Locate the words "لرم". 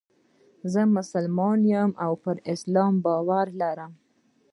3.59-3.91